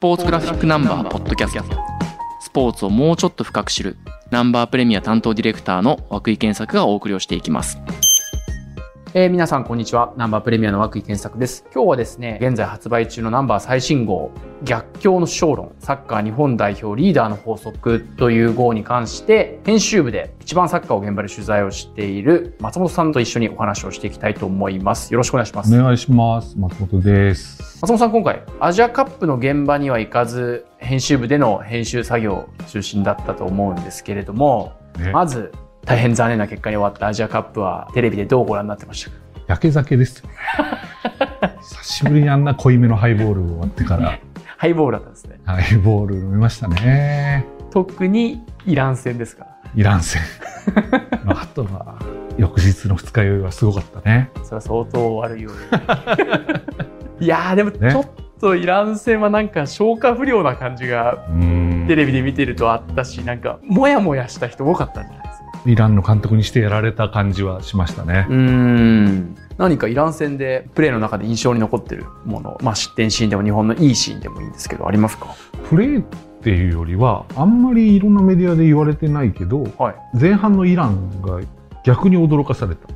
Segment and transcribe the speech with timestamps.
[0.00, 1.62] ポーツグラフィックナンバーポッドキャスト。
[2.40, 3.98] スポーツをもうちょっと深く知る
[4.30, 7.76] ナンバープレミア担当ディレクターの涌井健作がお送りをしていきます。
[9.12, 10.14] えー皆さんこんにちは。
[10.16, 11.66] ナンバープレミアの涌井健作です。
[11.74, 14.30] 今日はですね、現在発売中のナンバー最新号、
[14.62, 25.12] 逆境の小論、サッカー日本代表リーダーの法則という号に関して、編集部で一番サッカーを現場で取材をしている松本さんと一緒にお話をしていきたいと思います。
[25.12, 25.74] よろしくお願いします。
[25.76, 26.56] お願いします。
[26.56, 27.80] 松本です。
[27.80, 35.50] 松本さん今回、アジアカップの現場には行かず、編集部での編集作業中心だったと思うんですけれども、ね、まず、
[35.84, 39.16] 大変残念な結果に終わったアジアカップはテレビでどうご覧になってましたか？
[39.48, 40.36] 焼け酒ですよね。
[41.62, 44.18] 久しぶりにあんな濃いめのハイボール終わってから、
[44.56, 45.40] ハイボールだったんですね。
[45.44, 47.46] ハイボール飲みましたね。
[47.70, 49.46] 特にイラン戦ですか？
[49.74, 50.22] イラン戦。
[51.26, 51.96] あとは、
[52.36, 54.30] 翌日の二日酔いはすごかったね。
[54.44, 55.50] それは相当悪いよ
[57.20, 58.04] いやーでもちねょっ
[58.40, 61.18] とイラン戦はなんか消化不良な感じが
[61.86, 65.19] テレビで見てるとあったしなんかモヤモヤした人多かったんじゃない
[65.66, 68.26] イランの監督にしてやられた感じはしましたね。
[68.28, 75.34] うーん何かイラン戦でプレーの中で印象に残ってるものまあ失点シーンでも日本のいいシーンでもいいんですけどありますか？
[75.68, 76.04] プレーっ
[76.42, 81.40] ていうよりは、あんまりいろんなメディアで言われてないけど、はい前半のイランが
[81.84, 82.88] 逆に驚かされた。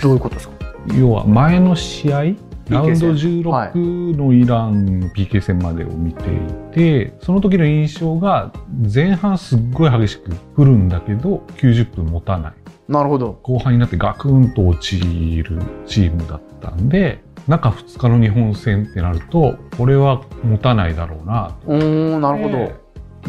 [0.00, 0.54] どういうことですか？
[0.96, 2.22] 要は前の試合
[2.68, 3.14] ラウンド戦。
[3.14, 6.38] 16のイランの PK 戦までを見てい
[6.72, 8.52] て、その時の印象が
[8.92, 12.52] 前半すっごい激しく降るんだけど90分持たない。
[12.88, 13.38] なるほど。
[13.42, 14.98] 後半になってガクンと落ち
[15.42, 22.74] るチームだったんで中2日の日本戦ってなるとこれは持たないだろうなうーんなるほど、で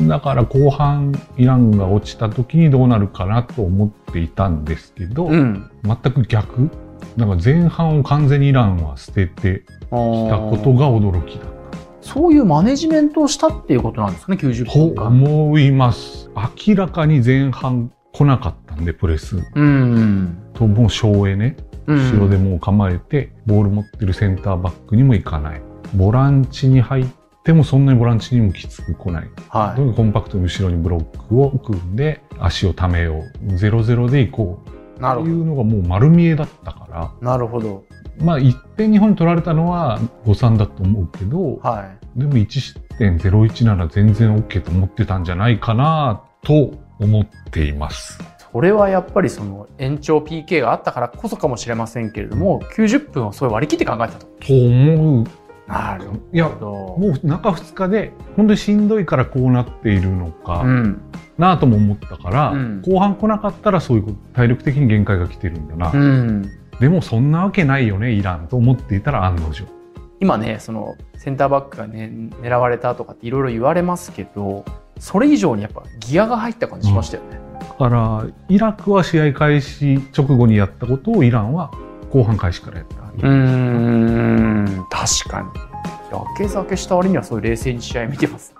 [0.07, 5.71] だから後半イランが落ちた時にどうなるかなと思っていたんですけど、うん。
[5.83, 6.69] 全く逆
[7.17, 11.45] なんか前半を完全にイランは捨ててきたことが驚きだ
[12.05, 15.07] そういうマネジメントをしたっていうことなんですかね90と分間。
[15.07, 16.29] 思います。
[16.67, 19.37] 明らかに前半来なかったんでプレス。
[19.55, 20.37] うん。
[20.53, 21.57] ともう省エね
[21.87, 22.11] うん。
[22.11, 25.61] 後ろでもう構えてボール持ってるセンターバックにも行かない。
[25.95, 27.05] ボランチに入っ
[27.43, 29.29] てもそんなにボランチにもきつく来ない。
[29.49, 29.95] はい。
[29.95, 33.47] コンパクトに後ろにブロックを組んで足をためよう。
[33.47, 37.83] 0-0で行こういうのがもう丸見えだったからなるほど
[38.17, 48.19] まあ1点日本に取られたのは誤算だと思うけど、はいでも1失点01なら全然 OK と思ってたんじゃないかなと思っています。
[48.53, 54.27] それはやっぱりその延長 PK があったからこそかもしれませんけれども90分をそう割り切って考えたと。
[54.27, 55.25] と思う。
[55.67, 56.49] なるいや。
[56.49, 61.01] もう中2日で本当にしんどいからこうなっているのかうん
[61.37, 65.91] なとも思ったから、うん後半来なかったらそういう体力的に限界が来てるんだな。
[65.91, 69.65] うん、でもそんなわけないよね、イランと思っていたら案の定。
[70.21, 72.09] 今ねそのセンターバックがね
[72.41, 74.63] 狙われたとかっていろいろ言われますけど
[74.97, 77.39] それ以上にやっぱギアが入った感じしましたよね。
[77.59, 81.71] だから、イラクは試合開始直後にやったことをイランは
[82.15, 82.95] 後半開始からやった。
[82.95, 85.49] うーん確かに。
[86.11, 88.55] 焼け酒した割にはそういう冷静に試合見てます。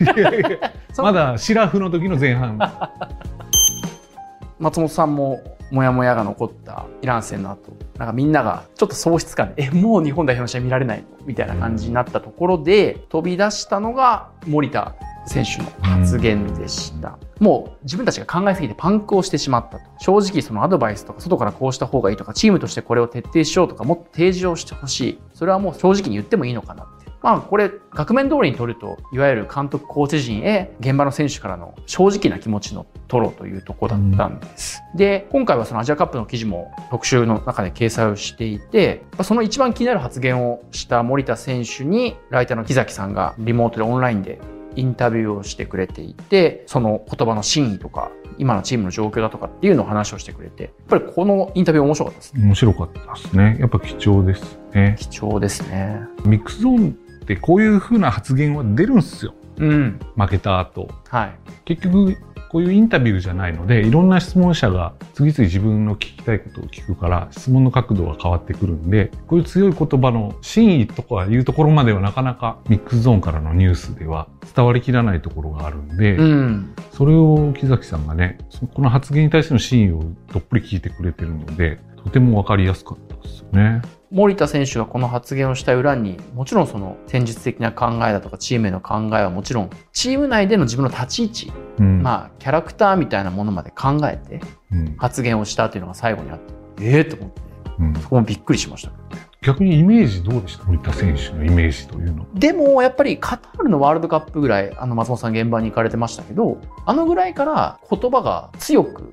[0.98, 2.58] まだシラフの時の前半。
[4.60, 11.04] 松本さんもモヤモヤが残ったイラン戦の後なんかみんながちょっと喪失感でえもう日本代表の試合見られないの？
[11.26, 14.94] みたいな感じになったところで飛び出したのが森田
[15.28, 19.84] 選手の発言でした、もう自分たちが考えすぎてパンクをしてしまったと。
[19.98, 25.18] 正直そのアドバイスとか外からこうした方がいいとかチームとしてこれを徹底しようとかもっと提示をしてほしい。
[25.34, 27.08] それはもう正直に言ってもいいのかなって。
[27.20, 34.80] まあこれ額面通りに取るといわゆる監督コーチ陣へ現場の選手からの正直な気持ちの取ろうというところだったんです。
[34.94, 44.38] で今回はそのアジアカップの記事も特集の中で掲載をしていてその一番気になる発言をした森田選手にライターの木崎さんがリモートでオンラインで
[44.78, 52.44] インタビューをしてくれていてその言葉の真意とか今のチームの状況だとかっていうのを話をしてくれてやっぱりこのインタビュー面白かったですね。
[52.44, 53.56] 面白かったですね。
[53.58, 54.96] やっぱ貴重ですね。
[54.98, 56.00] 貴重ですね。
[56.24, 59.34] ミックスゾーンってこういう風な発言は出るんすよ。
[59.58, 59.98] うん。
[60.16, 60.88] 負けた後。
[61.08, 61.34] はい。
[61.64, 62.16] 結局、
[62.48, 76.74] こういうインタビューじゃないので、いろんな質問者が次々自分の聞きたいことを聞くから、質問の角度が変わってくるんで、こういう強い言葉の真意とかいうところまではなかなかミックスゾーンからのニュースでは伝わりきらないところがあるんで、うん。
[76.92, 80.02] それを木崎さんがね、そこの発言に対しての真意を
[80.32, 83.82] どっぷり聞いてくれてるので、とてもわかりやすかったですよね。
[84.10, 92.02] 森田選手がこの発言をした裏にもちろんその戦術的な考えだとかチームへの考えはもちろんチーム内での自分の立ち位置、うん。
[92.02, 94.40] まあキャラクターみたいなものまで考えて
[94.72, 94.96] うん。
[94.96, 97.42] 発言をしたというのが最後にあってええと思って
[97.80, 98.92] うんそこもびっくりしました
[99.40, 102.26] 逆にイメージどうでした森田選手のイメージというのは？
[102.34, 109.12] でもやっぱりカタールのワールドカップぐらいあの松本さん現場に行かれてましたけどあのぐらいから言葉が強くうん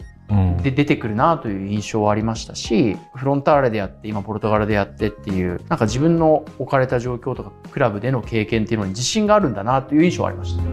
[0.63, 10.63] で出てくるなという印象はありましたしフロンターレでやって今ポルトガルでやってっていうなんか自分の置かれた状況とかクラブでの経験っていうのに自信があるんだなという印象はありました。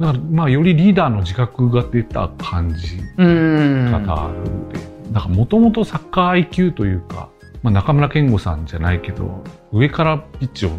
[0.00, 4.92] だからまあよりリーダーの自覚が出た感じうーんカタールで。
[5.12, 7.28] だからもともとサッカー IQ というか、
[7.62, 10.70] まあ、中村健吾さんじゃないけど上からピッチを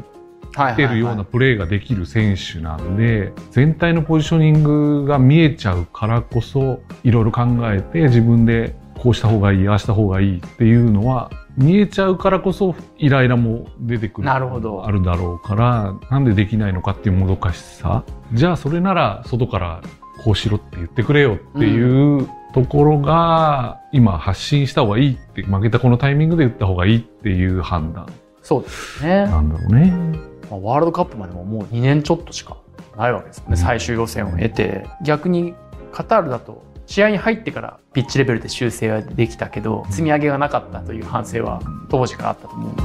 [0.55, 14.27] はい出るようなプレーができる選手なんで、全体のポジショニングが見えちゃうからこそ、いろいろ考えて自分でこうした方がいい、ああした方がいいっていうのは、見えちゃうからこそイライラも出てくる。
[14.27, 18.03] なるほどあるだろうから、なんでできないのかっていうもどかしさ。
[18.33, 19.81] じゃあそれなら外から
[20.23, 28.07] こうしろって言ってくれよっていうところが、今発信した方がいいって、負けたこのタイミングで言った方がいいっていう判断
[28.41, 30.32] そうですね、なんだろうね。
[30.53, 32.57] まあワールドカップまでももう2年ちょっとしか
[32.97, 33.57] ないわけですよね、うん。
[33.57, 34.87] 最終予選を経て。
[35.03, 35.55] 逆に
[35.91, 42.83] カタールだと試合に入ってからピッチレベルで修正はできたけど積み上げがなかったという反省は当時からあったと思うんで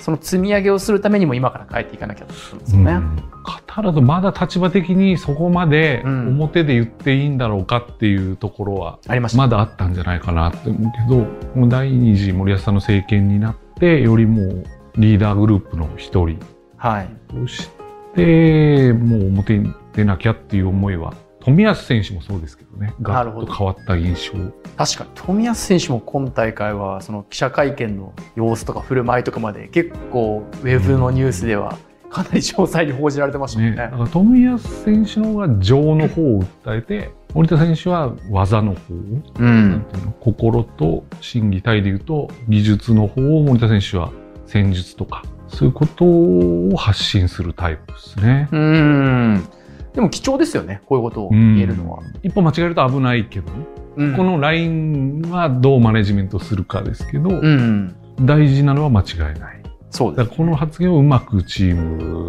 [0.00, 2.92] その積み上げをするためにも今から変えていかなきゃと思うんですよね。
[2.92, 3.16] うん。
[3.44, 6.28] カタールだとまだ立場的にそこまでうん。
[6.28, 11.16] 表で言っていいんだろうかっていうところはありまだあったんじゃないかなって思うけど
[11.58, 14.64] もう第二次森保さんの政権になってよりもう
[14.96, 16.38] リーダーグループの一人
[16.80, 17.68] はい、とし
[18.14, 22.94] てもう表に出なきゃっていう思いは冨安選手もそうですけどね。
[23.00, 23.46] ガッなるほど。
[23.46, 24.32] と変わった印象。
[24.76, 25.40] 確かに。
[25.40, 31.78] 冨安選手も今大会はその記者会見の様子とか振る舞いとかまで結構ウェブのニュースでは
[32.10, 33.82] かなり詳細に報じられてましたもんね、ね。
[33.84, 44.12] だから冨安選手の方が情の方を訴えて森田選手は技の方うなんん、ていうの心と心技体でいうと技術の方を森田選手は
[44.46, 48.48] 戦術とかそういうことを発信するタイプですね。
[48.52, 49.48] うん
[49.94, 52.00] でも貴重ですよねこういうことを言えるのは。
[52.22, 53.66] 一歩間違えると危ないけどね、
[53.96, 59.04] うんこのラインはどうマネジメントするかですけど、うん、大事なのは間違
[59.36, 59.62] いない。
[59.90, 62.28] そうですだからこの発言をうまくチーム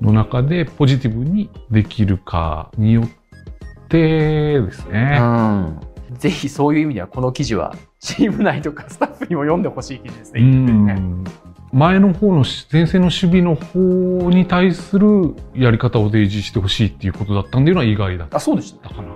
[0.00, 3.08] の中でポジティブにできるかによっ
[3.88, 5.18] てですね。
[5.20, 5.80] うん
[6.18, 10.40] ぜひそういう意味ではこの記事はチーム内とかスタッフにも読んでほしい記事ですね。
[10.42, 11.24] ねん
[11.72, 13.78] 前の方のし前線の守備の方
[14.30, 18.88] に対するやり方を提示してほしいっていうことだったんでいうのは意外だっあそうでした。
[18.88, 19.08] たかな。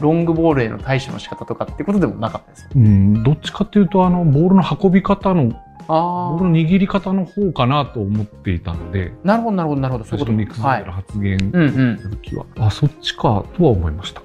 [0.00, 2.68] ロングボールへの対処の仕方とかってことでもなかったですよ。
[2.76, 5.56] うん、どっちかっていうとあのボールの運び方のボ
[5.88, 6.42] あー。
[6.44, 9.12] ルの握り方の方かなと思っていたので。
[9.24, 10.04] なるほどなるほどなるほど。
[10.04, 10.32] そういうこと。
[10.36, 11.96] ミックスはいでの発言うんうん。
[12.02, 14.22] の時は、あそっちかとは思いました。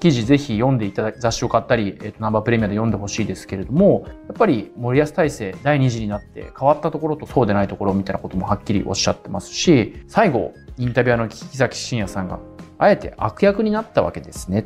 [0.00, 12.38] 記事ぜひ読んでいただき雑誌を買ったり、えっとナンバープレミアで読んでほしいですけれどもやっぱり森保体制第2次になって変わったところとそうでないところみたいなこともはっきりおっしゃってますし最後インタビュアーの木崎真也さんが
[12.78, 14.64] あえて悪役になったわけですね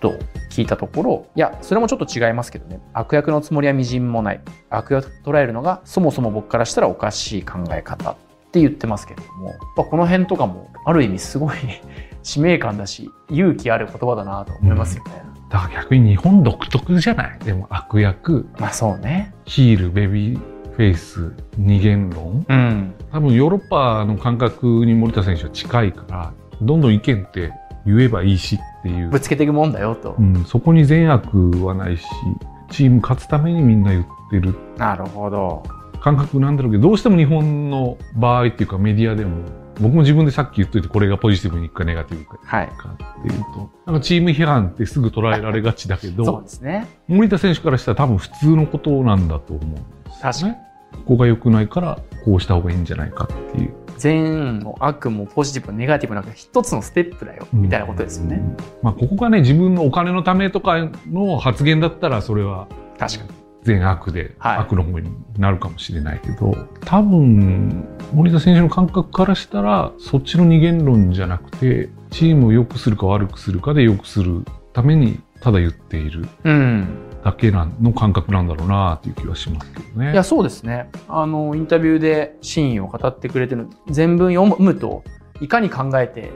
[0.00, 0.14] と
[0.50, 4.40] 聞いたところいやそれもちょっと違いますけどね悪役のつもりはみじんもない。
[4.70, 8.16] 悪役と捉えるのがそもそも僕からしたらおかしい考え方っ
[8.52, 11.56] て言ってますけれどもこの辺とかもある意味すごい
[12.22, 15.22] 使命感だし勇気ある言葉だなと思いますよね。
[15.50, 17.38] だから逆に日本独特じゃない？
[17.38, 19.34] でも悪役、まあそうね。
[19.46, 22.44] ヒール、ベビーフェイス、二元論。
[22.48, 22.94] うん。
[23.10, 27.52] 多分ヨーロッパの感覚に森田選手は近いから、どんどん意見って
[27.86, 29.18] 言えばいいしっていうぶ。
[29.20, 30.22] つけていくもんだよとう。
[30.22, 32.04] ん、そこに善悪はないし、
[32.70, 35.62] チーム勝つためにみんな言ってるなるほど。
[36.00, 39.44] 感覚なんだろうけど、どうしても日本の場合っていうかメディアでも、
[39.80, 42.66] 僕も自分でさっき言っといてこれがポジティブにいくかネガティブかはい。
[42.66, 46.88] っていうと、なんかチーム批判ってすぐ捉えられがちだけそうど、ですね。
[47.06, 49.80] 森田選手からしたら多分普通のことなんだと思うんで
[50.12, 50.54] す確かに。
[50.54, 53.74] ここが良くないからこうした方がいいんじゃないかっていう。
[53.98, 58.42] 善も悪もポジティブもネガティブなんか一つのステップだよ、みたいなことですよね。
[58.82, 62.68] まあここがね、自分のお金のためとかの発言だったらそれは
[62.98, 63.30] 確かに。
[63.62, 76.88] 善悪ではい悪の方になるかもしれないけど、多分森田選手の感覚からしたらそっちの二元論じゃなくてチームを良くするか悪くするかで良くするためにただ言っているうん。
[77.24, 80.12] だけなんの感覚なんだろうなっていう気はしますけどね。
[80.12, 80.88] いや、そうですね。
[81.08, 85.02] あの、インタビューで真意を語ってくれてる、全文読むと、
[85.40, 86.30] いかに考えて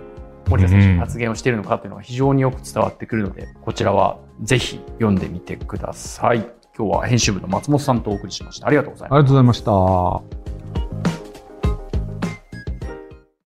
[0.48, 6.46] 森田選手が発言をしているのかというのが非常によく伝わってくるので、こちらはぜひ読んでみてください。
[6.76, 8.66] 今日は編集部の松本さんとお送りしました。
[8.66, 9.14] ありがとうございました。
[9.14, 11.11] ありがとうございました。